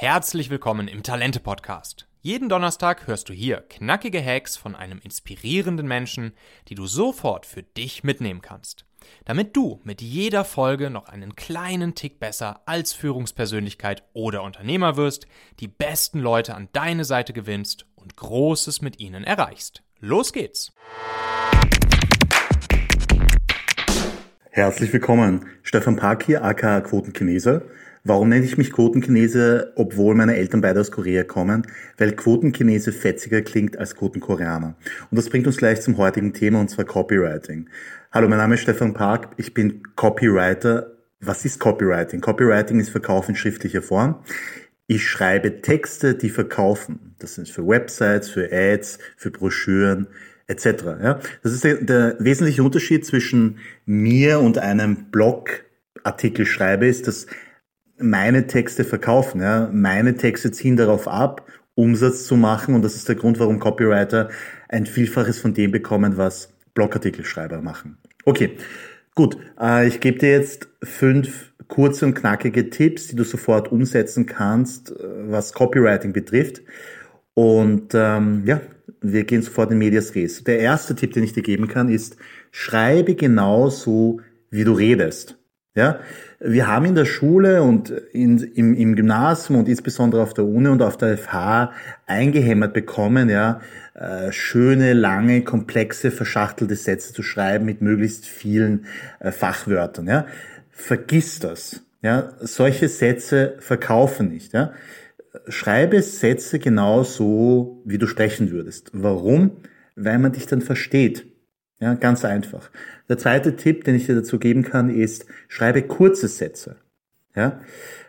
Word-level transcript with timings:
Herzlich 0.00 0.48
willkommen 0.48 0.86
im 0.86 1.02
Talente 1.02 1.40
Podcast. 1.40 2.06
Jeden 2.20 2.48
Donnerstag 2.48 3.08
hörst 3.08 3.28
du 3.28 3.32
hier 3.32 3.64
knackige 3.68 4.24
Hacks 4.24 4.56
von 4.56 4.76
einem 4.76 5.00
inspirierenden 5.02 5.88
Menschen, 5.88 6.34
die 6.68 6.76
du 6.76 6.86
sofort 6.86 7.44
für 7.44 7.64
dich 7.64 8.04
mitnehmen 8.04 8.40
kannst. 8.40 8.84
Damit 9.24 9.56
du 9.56 9.80
mit 9.82 10.00
jeder 10.00 10.44
Folge 10.44 10.88
noch 10.88 11.08
einen 11.08 11.34
kleinen 11.34 11.96
Tick 11.96 12.20
besser 12.20 12.62
als 12.64 12.92
Führungspersönlichkeit 12.92 14.04
oder 14.12 14.44
Unternehmer 14.44 14.96
wirst, 14.96 15.26
die 15.58 15.66
besten 15.66 16.20
Leute 16.20 16.54
an 16.54 16.68
deine 16.72 17.04
Seite 17.04 17.32
gewinnst 17.32 17.84
und 17.96 18.14
Großes 18.14 18.80
mit 18.80 19.00
ihnen 19.00 19.24
erreichst. 19.24 19.82
Los 19.98 20.32
geht's! 20.32 20.72
Herzlich 24.52 24.92
willkommen. 24.92 25.57
Stefan 25.68 25.96
Park 25.96 26.22
hier, 26.22 26.42
aka 26.44 26.80
Quotenchinese. 26.80 27.60
Warum 28.02 28.30
nenne 28.30 28.46
ich 28.46 28.56
mich 28.56 28.72
Quotenchinese, 28.72 29.74
obwohl 29.76 30.14
meine 30.14 30.34
Eltern 30.34 30.62
beide 30.62 30.80
aus 30.80 30.90
Korea 30.90 31.24
kommen? 31.24 31.66
Weil 31.98 32.12
Quotenchinese 32.12 32.90
fetziger 32.90 33.42
klingt 33.42 33.76
als 33.76 33.94
Quotenkoreaner. 33.94 34.76
Und 35.10 35.18
das 35.18 35.28
bringt 35.28 35.46
uns 35.46 35.58
gleich 35.58 35.82
zum 35.82 35.98
heutigen 35.98 36.32
Thema, 36.32 36.58
und 36.58 36.70
zwar 36.70 36.86
Copywriting. 36.86 37.68
Hallo, 38.12 38.30
mein 38.30 38.38
Name 38.38 38.54
ist 38.54 38.62
Stefan 38.62 38.94
Park, 38.94 39.28
ich 39.36 39.52
bin 39.52 39.82
Copywriter. 39.94 40.92
Was 41.20 41.44
ist 41.44 41.60
Copywriting? 41.60 42.22
Copywriting 42.22 42.80
ist 42.80 42.88
Verkauf 42.88 43.28
in 43.28 43.36
schriftlicher 43.36 43.82
Form. 43.82 44.20
Ich 44.86 45.06
schreibe 45.06 45.60
Texte, 45.60 46.14
die 46.14 46.30
verkaufen. 46.30 47.14
Das 47.18 47.34
sind 47.34 47.46
für 47.46 47.68
Websites, 47.68 48.30
für 48.30 48.50
Ads, 48.50 49.00
für 49.18 49.30
Broschüren 49.30 50.06
etc. 50.48 50.66
Ja, 51.02 51.20
das 51.42 51.52
ist 51.52 51.62
der, 51.62 51.76
der 51.76 52.16
wesentliche 52.18 52.62
Unterschied 52.62 53.06
zwischen 53.06 53.58
mir 53.86 54.40
und 54.40 54.58
einem 54.58 55.10
Blogartikel 56.08 56.46
schreibe, 56.46 56.86
ist, 56.86 57.06
dass 57.06 57.26
meine 57.98 58.46
Texte 58.46 58.84
verkaufen. 58.84 59.40
Ja? 59.40 59.68
Meine 59.72 60.16
Texte 60.16 60.50
ziehen 60.50 60.76
darauf 60.76 61.06
ab, 61.06 61.46
Umsatz 61.74 62.24
zu 62.24 62.36
machen 62.36 62.74
und 62.74 62.82
das 62.82 62.94
ist 62.96 63.08
der 63.08 63.16
Grund, 63.16 63.38
warum 63.38 63.58
Copywriter 63.58 64.30
ein 64.68 64.86
Vielfaches 64.86 65.38
von 65.38 65.54
dem 65.54 65.70
bekommen, 65.70 66.16
was 66.16 66.52
Blogartikelschreiber 66.74 67.60
machen. 67.60 67.98
Okay, 68.24 68.56
gut. 69.14 69.36
Äh, 69.60 69.88
ich 69.88 70.00
gebe 70.00 70.18
dir 70.18 70.30
jetzt 70.30 70.68
fünf 70.82 71.52
kurze 71.68 72.06
und 72.06 72.14
knackige 72.14 72.70
Tipps, 72.70 73.08
die 73.08 73.16
du 73.16 73.24
sofort 73.24 73.70
umsetzen 73.70 74.26
kannst, 74.26 74.90
äh, 74.90 74.94
was 75.30 75.52
Copywriting 75.52 76.12
betrifft. 76.12 76.62
Und 77.34 77.94
ähm, 77.94 78.42
ja, 78.44 78.60
wir 79.00 79.24
gehen 79.24 79.42
sofort 79.42 79.70
in 79.70 79.78
Medias 79.78 80.14
Res. 80.14 80.42
Der 80.44 80.58
erste 80.58 80.96
Tipp, 80.96 81.12
den 81.12 81.24
ich 81.24 81.32
dir 81.32 81.42
geben 81.42 81.68
kann, 81.68 81.88
ist, 81.88 82.16
schreibe 82.50 83.14
genauso, 83.14 84.20
wie 84.50 84.64
du 84.64 84.72
redest. 84.72 85.37
Ja, 85.78 86.00
wir 86.40 86.66
haben 86.66 86.86
in 86.86 86.96
der 86.96 87.04
Schule 87.04 87.62
und 87.62 87.90
in, 87.90 88.38
im, 88.38 88.74
im 88.74 88.96
Gymnasium 88.96 89.60
und 89.60 89.68
insbesondere 89.68 90.20
auf 90.20 90.34
der 90.34 90.44
Uni 90.44 90.66
und 90.66 90.82
auf 90.82 90.96
der 90.96 91.16
FH 91.16 91.72
eingehämmert 92.04 92.74
bekommen, 92.74 93.30
ja, 93.30 93.60
äh, 93.94 94.32
schöne, 94.32 94.92
lange, 94.92 95.42
komplexe, 95.42 96.10
verschachtelte 96.10 96.74
Sätze 96.74 97.12
zu 97.12 97.22
schreiben 97.22 97.64
mit 97.64 97.80
möglichst 97.80 98.26
vielen 98.26 98.86
äh, 99.20 99.30
Fachwörtern. 99.30 100.08
Ja. 100.08 100.26
Vergiss 100.72 101.38
das. 101.38 101.84
Ja. 102.02 102.32
Solche 102.40 102.88
Sätze 102.88 103.54
verkaufen 103.60 104.30
nicht. 104.30 104.54
Ja. 104.54 104.72
Schreibe 105.46 106.02
Sätze 106.02 106.58
genau 106.58 107.04
so, 107.04 107.82
wie 107.84 107.98
du 107.98 108.08
sprechen 108.08 108.50
würdest. 108.50 108.90
Warum? 108.92 109.58
Weil 109.94 110.18
man 110.18 110.32
dich 110.32 110.46
dann 110.46 110.60
versteht. 110.60 111.24
Ja, 111.80 111.94
ganz 111.94 112.24
einfach. 112.24 112.70
Der 113.08 113.18
zweite 113.18 113.56
Tipp, 113.56 113.84
den 113.84 113.94
ich 113.94 114.06
dir 114.06 114.16
dazu 114.16 114.38
geben 114.38 114.62
kann, 114.62 114.90
ist, 114.90 115.26
schreibe 115.46 115.82
kurze 115.82 116.28
Sätze. 116.28 116.76
Ja, 117.36 117.60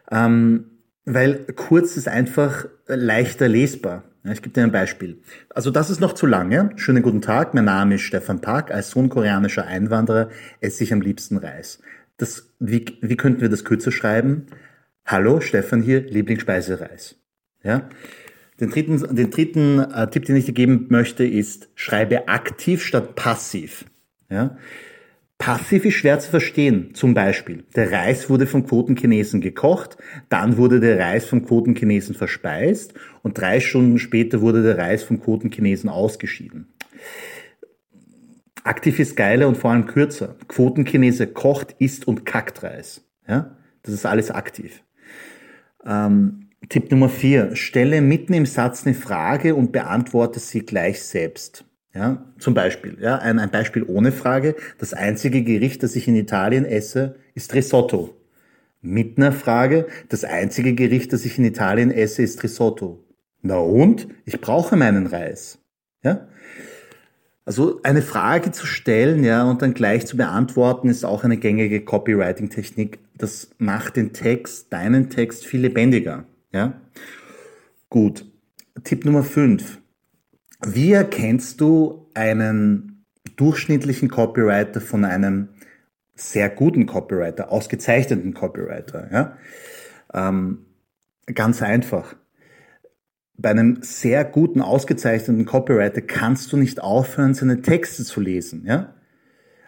ähm, 0.09 0.65
weil 1.05 1.45
kurz 1.55 1.95
ist 1.97 2.07
einfach 2.07 2.65
leichter 2.87 3.47
lesbar. 3.47 4.03
Ja, 4.23 4.31
ich 4.31 4.41
gebe 4.41 4.53
dir 4.53 4.63
ein 4.63 4.71
Beispiel. 4.71 5.21
Also 5.49 5.71
das 5.71 5.89
ist 5.89 6.01
noch 6.01 6.13
zu 6.13 6.25
lange. 6.25 6.71
Schönen 6.75 7.03
guten 7.03 7.21
Tag, 7.21 7.53
mein 7.53 7.65
Name 7.65 7.95
ist 7.95 8.01
Stefan 8.01 8.41
Park. 8.41 8.71
Als 8.71 8.89
Sohn 8.89 9.09
koreanischer 9.09 9.65
Einwanderer 9.65 10.29
esse 10.61 10.83
ich 10.83 10.91
am 10.91 11.01
liebsten 11.01 11.37
Reis. 11.37 11.81
Das, 12.17 12.51
wie, 12.59 12.97
wie 13.01 13.17
könnten 13.17 13.41
wir 13.41 13.49
das 13.49 13.63
kürzer 13.63 13.91
schreiben? 13.91 14.47
Hallo, 15.05 15.41
Stefan 15.41 15.81
hier, 15.81 16.01
Lieblingsspeise 16.01 16.81
Reis. 16.81 17.15
Ja, 17.63 17.89
den 18.59 18.69
dritten, 18.69 19.15
den 19.15 19.29
dritten 19.29 19.79
äh, 19.79 20.09
Tipp, 20.09 20.25
den 20.25 20.35
ich 20.35 20.45
dir 20.45 20.53
geben 20.53 20.87
möchte, 20.89 21.25
ist, 21.25 21.69
schreibe 21.75 22.27
aktiv 22.27 22.83
statt 22.83 23.15
passiv. 23.15 23.85
Ja? 24.29 24.57
Passiv 25.37 25.85
ist 25.85 25.93
schwer 25.93 26.19
zu 26.19 26.29
verstehen. 26.29 26.93
Zum 26.93 27.13
Beispiel, 27.13 27.63
der 27.73 27.91
Reis 27.91 28.29
wurde 28.29 28.45
vom 28.45 28.65
Quotenchinesen 28.65 29.39
gekocht, 29.39 29.97
dann 30.27 30.57
wurde 30.57 30.81
der 30.81 30.99
Reis 30.99 31.25
vom 31.25 31.45
Quotenchinesen 31.45 32.13
verspeist 32.13 32.93
und 33.23 33.37
drei 33.37 33.61
Stunden 33.61 33.99
später 33.99 34.41
wurde 34.41 34.61
der 34.63 34.77
Reis 34.77 35.03
vom 35.03 35.21
Quotenchinesen 35.21 35.89
ausgeschieden. 35.89 36.73
Aktiv 38.65 38.99
ist 38.99 39.15
geiler 39.15 39.47
und 39.47 39.57
vor 39.57 39.71
allem 39.71 39.87
kürzer. 39.87 40.35
Quotenchinese 40.49 41.27
kocht, 41.27 41.73
isst 41.79 42.05
und 42.05 42.25
kackt 42.25 42.61
Reis. 42.61 43.07
Ja? 43.25 43.55
Das 43.83 43.93
ist 43.93 44.05
alles 44.05 44.31
aktiv. 44.31 44.83
Ähm, 45.85 46.48
Tipp 46.67 46.91
Nummer 46.91 47.09
vier. 47.09 47.55
Stelle 47.55 48.01
mitten 48.01 48.33
im 48.33 48.45
Satz 48.45 48.85
eine 48.85 48.95
Frage 48.95 49.55
und 49.55 49.71
beantworte 49.71 50.39
sie 50.39 50.65
gleich 50.65 51.01
selbst. 51.01 51.65
Ja, 51.93 52.31
zum 52.37 52.53
Beispiel, 52.53 52.97
ja, 53.01 53.17
ein, 53.17 53.39
ein 53.39 53.49
Beispiel 53.49 53.83
ohne 53.83 54.11
Frage. 54.11 54.55
Das 54.77 54.93
einzige 54.93 55.43
Gericht, 55.43 55.81
das 55.81 55.95
ich 55.95 56.07
in 56.07 56.15
Italien 56.15 56.65
esse, 56.65 57.15
ist 57.33 57.53
Risotto. 57.55 58.15
Mit 58.81 59.17
einer 59.17 59.31
Frage. 59.31 59.87
Das 60.07 60.23
einzige 60.23 60.75
Gericht, 60.75 61.11
das 61.13 61.25
ich 61.25 61.37
in 61.37 61.45
Italien 61.45 61.91
esse, 61.91 62.21
ist 62.21 62.43
Risotto. 62.43 63.03
Na 63.41 63.57
und? 63.57 64.07
Ich 64.25 64.39
brauche 64.39 64.75
meinen 64.75 65.07
Reis. 65.07 65.59
Ja? 66.03 66.27
Also 67.43 67.79
eine 67.81 68.03
Frage 68.03 68.51
zu 68.51 68.67
stellen, 68.67 69.23
ja, 69.23 69.43
und 69.43 69.63
dann 69.63 69.73
gleich 69.73 70.05
zu 70.05 70.15
beantworten, 70.15 70.87
ist 70.87 71.03
auch 71.03 71.23
eine 71.23 71.37
gängige 71.37 71.83
Copywriting-Technik. 71.83 72.99
Das 73.17 73.49
macht 73.57 73.95
den 73.95 74.13
Text, 74.13 74.71
deinen 74.71 75.09
Text 75.09 75.45
viel 75.45 75.61
lebendiger. 75.61 76.25
Ja? 76.51 76.81
Gut. 77.89 78.25
Tipp 78.83 79.05
Nummer 79.05 79.23
5. 79.23 79.79
Wie 80.65 80.91
erkennst 80.91 81.61
du 81.61 82.09
einen 82.13 83.05
durchschnittlichen 83.35 84.09
Copywriter 84.09 84.81
von 84.81 85.05
einem 85.05 85.49
sehr 86.15 86.49
guten 86.49 86.85
Copywriter, 86.85 87.51
ausgezeichneten 87.51 88.33
Copywriter? 88.33 89.09
Ja? 89.11 89.37
Ähm, 90.13 90.65
ganz 91.33 91.61
einfach. 91.61 92.15
Bei 93.37 93.51
einem 93.51 93.79
sehr 93.81 94.25
guten, 94.25 94.61
ausgezeichneten 94.61 95.45
Copywriter 95.45 96.01
kannst 96.01 96.51
du 96.51 96.57
nicht 96.57 96.81
aufhören, 96.81 97.33
seine 97.33 97.61
Texte 97.61 98.03
zu 98.03 98.19
lesen. 98.19 98.65
Ja? 98.65 98.93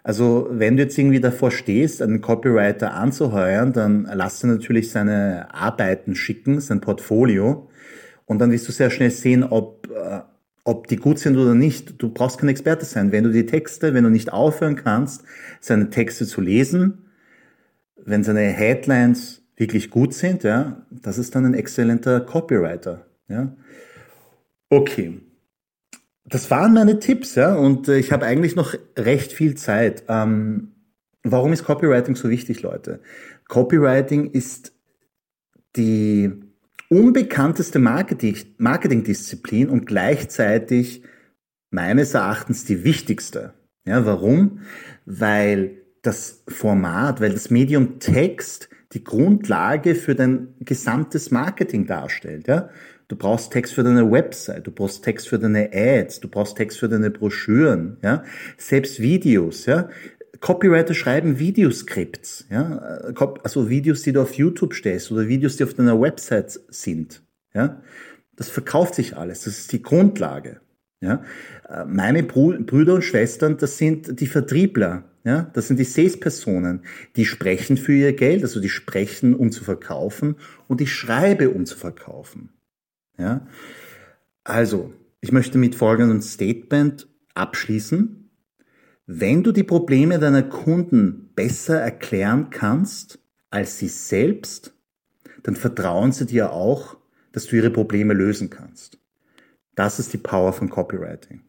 Also 0.02 0.48
wenn 0.50 0.76
du 0.76 0.82
jetzt 0.82 0.98
irgendwie 0.98 1.20
davor 1.20 1.50
stehst, 1.50 2.02
einen 2.02 2.20
Copywriter 2.20 2.94
anzuheuern, 2.94 3.72
dann 3.72 4.08
lass 4.12 4.40
dir 4.40 4.48
natürlich 4.48 4.90
seine 4.90 5.54
Arbeiten 5.54 6.14
schicken, 6.14 6.60
sein 6.60 6.80
Portfolio. 6.80 7.68
Und 8.26 8.40
dann 8.40 8.50
wirst 8.50 8.66
du 8.66 8.72
sehr 8.72 8.90
schnell 8.90 9.10
sehen, 9.10 9.44
ob, 9.44 9.88
äh, 9.90 10.20
ob 10.64 10.88
die 10.88 10.96
gut 10.96 11.18
sind 11.18 11.36
oder 11.36 11.54
nicht. 11.54 12.02
Du 12.02 12.08
brauchst 12.12 12.38
kein 12.38 12.48
Experte 12.48 12.84
sein. 12.84 13.12
Wenn 13.12 13.24
du 13.24 13.30
die 13.30 13.46
Texte, 13.46 13.94
wenn 13.94 14.04
du 14.04 14.10
nicht 14.10 14.32
aufhören 14.32 14.76
kannst, 14.76 15.22
seine 15.60 15.90
Texte 15.90 16.26
zu 16.26 16.40
lesen, 16.40 17.06
wenn 17.96 18.24
seine 18.24 18.40
Headlines 18.40 19.42
wirklich 19.56 19.90
gut 19.90 20.14
sind, 20.14 20.42
ja, 20.42 20.84
das 20.90 21.18
ist 21.18 21.34
dann 21.36 21.44
ein 21.44 21.54
exzellenter 21.54 22.20
Copywriter. 22.20 23.06
Ja. 23.28 23.54
Okay. 24.68 25.20
Das 26.24 26.50
waren 26.50 26.72
meine 26.72 26.98
Tipps, 26.98 27.34
ja, 27.34 27.54
und 27.54 27.88
äh, 27.88 27.98
ich 27.98 28.12
habe 28.12 28.26
eigentlich 28.26 28.54
noch 28.54 28.74
recht 28.96 29.32
viel 29.32 29.56
Zeit. 29.56 30.04
Ähm, 30.08 30.72
warum 31.24 31.52
ist 31.52 31.64
Copywriting 31.64 32.14
so 32.14 32.30
wichtig, 32.30 32.62
Leute? 32.62 33.00
Copywriting 33.48 34.30
ist 34.30 34.72
die 35.76 36.32
unbekannteste 36.88 37.78
Marketing, 37.78 38.36
Marketingdisziplin 38.58 39.68
und 39.68 39.86
gleichzeitig 39.86 41.02
meines 41.70 42.14
Erachtens 42.14 42.64
die 42.64 42.84
wichtigste. 42.84 43.54
Ja, 43.84 44.06
warum? 44.06 44.60
Weil 45.06 45.82
das 46.02 46.44
Format, 46.48 47.20
weil 47.20 47.32
das 47.32 47.50
Medium 47.50 47.98
Text 47.98 48.68
die 48.92 49.04
Grundlage 49.04 49.94
für 49.94 50.14
dein 50.14 50.54
gesamtes 50.60 51.30
Marketing 51.30 51.86
darstellt. 51.86 52.46
Ja? 52.48 52.68
Du 53.08 53.16
brauchst 53.16 53.52
Text 53.52 53.74
für 53.74 53.82
deine 53.82 54.10
Website, 54.10 54.66
du 54.66 54.70
brauchst 54.70 55.04
Text 55.04 55.28
für 55.28 55.38
deine 55.38 55.70
Ads, 55.72 56.20
du 56.20 56.28
brauchst 56.28 56.56
Text 56.56 56.78
für 56.78 56.88
deine 56.88 57.10
Broschüren, 57.10 57.98
ja, 58.02 58.24
selbst 58.56 59.00
Videos, 59.00 59.66
ja. 59.66 59.90
Copywriter 60.40 60.94
schreiben 60.94 61.38
Videoskripts, 61.38 62.46
ja, 62.50 62.78
also 63.44 63.68
Videos, 63.68 64.00
die 64.00 64.12
du 64.12 64.22
auf 64.22 64.32
YouTube 64.32 64.72
stellst 64.72 65.12
oder 65.12 65.28
Videos, 65.28 65.58
die 65.58 65.64
auf 65.64 65.74
deiner 65.74 66.00
Website 66.00 66.58
sind, 66.70 67.22
ja. 67.52 67.82
Das 68.34 68.48
verkauft 68.48 68.94
sich 68.94 69.14
alles, 69.14 69.44
das 69.44 69.58
ist 69.58 69.72
die 69.72 69.82
Grundlage, 69.82 70.62
ja. 71.02 71.22
Meine 71.86 72.22
Brüder 72.22 72.94
und 72.94 73.02
Schwestern, 73.02 73.58
das 73.58 73.76
sind 73.76 74.20
die 74.20 74.26
Vertriebler, 74.26 75.04
Ja, 75.24 75.50
das 75.54 75.68
sind 75.68 75.78
die 75.78 75.84
Sales-Personen. 75.84 76.82
Die 77.16 77.24
sprechen 77.24 77.76
für 77.76 77.92
ihr 77.92 78.12
Geld, 78.12 78.42
also 78.42 78.60
die 78.60 78.68
sprechen, 78.68 79.34
um 79.34 79.52
zu 79.52 79.62
verkaufen 79.62 80.36
und 80.66 80.80
ich 80.80 80.92
schreibe, 80.92 81.50
um 81.50 81.64
zu 81.64 81.76
verkaufen. 81.76 82.50
Ja, 83.18 83.46
also, 84.42 84.92
ich 85.20 85.30
möchte 85.30 85.58
mit 85.58 85.76
folgendem 85.76 86.20
Statement 86.20 87.06
abschließen. 87.34 88.30
Wenn 89.06 89.42
du 89.44 89.52
die 89.52 89.62
Probleme 89.62 90.18
deiner 90.18 90.42
Kunden 90.42 91.30
besser 91.34 91.80
erklären 91.80 92.50
kannst 92.50 93.20
als 93.50 93.78
sie 93.78 93.88
selbst, 93.88 94.74
dann 95.42 95.56
vertrauen 95.56 96.12
sie 96.12 96.26
dir 96.26 96.52
auch, 96.52 96.96
dass 97.32 97.46
du 97.46 97.56
ihre 97.56 97.70
Probleme 97.70 98.14
lösen 98.14 98.50
kannst. 98.50 98.98
Das 99.74 99.98
ist 99.98 100.12
die 100.12 100.18
Power 100.18 100.52
von 100.52 100.68
Copywriting. 100.70 101.42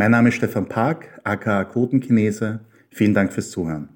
Mein 0.00 0.12
Name 0.12 0.30
ist 0.30 0.36
Stefan 0.36 0.66
Park, 0.66 1.20
aka 1.24 1.62
Quotenchinese. 1.62 2.60
Vielen 2.88 3.12
Dank 3.12 3.34
fürs 3.34 3.50
Zuhören. 3.50 3.90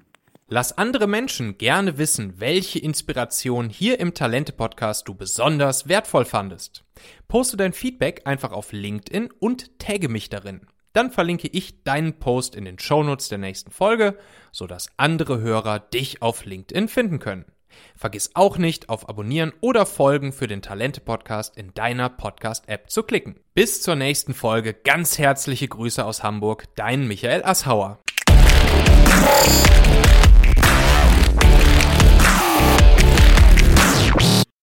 Lass 0.47 0.77
andere 0.77 1.07
Menschen 1.07 1.57
gerne 1.57 1.97
wissen, 1.97 2.35
welche 2.37 2.77
Inspiration 2.77 3.71
hier 3.71 3.99
im 3.99 4.13
Talente-Podcast 4.13 5.07
du 5.07 5.15
besonders 5.15 5.89
wertvoll 5.89 6.25
fandest. 6.25 6.83
Poste 7.27 7.57
dein 7.57 7.73
Feedback 7.73 8.21
einfach 8.25 8.51
auf 8.51 8.71
LinkedIn 8.71 9.31
und 9.39 9.79
tagge 9.79 10.07
mich 10.07 10.29
darin. 10.29 10.67
Dann 10.93 11.09
verlinke 11.09 11.47
ich 11.47 11.81
deinen 11.81 12.19
Post 12.19 12.53
in 12.55 12.65
den 12.65 12.77
Shownotes 12.77 13.29
der 13.29 13.39
nächsten 13.39 13.71
Folge, 13.71 14.15
sodass 14.51 14.91
andere 14.97 15.41
Hörer 15.41 15.79
dich 15.79 16.21
auf 16.21 16.45
LinkedIn 16.45 16.87
finden 16.87 17.17
können. 17.17 17.45
Vergiss 17.95 18.31
auch 18.33 18.57
nicht, 18.57 18.89
auf 18.89 19.09
Abonnieren 19.09 19.53
oder 19.61 19.85
Folgen 19.85 20.33
für 20.33 20.47
den 20.47 20.61
Talente-Podcast 20.61 21.57
in 21.57 21.73
deiner 21.73 22.09
Podcast-App 22.09 22.89
zu 22.89 23.03
klicken. 23.03 23.35
Bis 23.53 23.81
zur 23.81 23.95
nächsten 23.95 24.33
Folge. 24.33 24.73
Ganz 24.73 25.17
herzliche 25.17 25.67
Grüße 25.67 26.03
aus 26.05 26.23
Hamburg, 26.23 26.65
dein 26.75 27.07
Michael 27.07 27.43
Asshauer. 27.43 27.99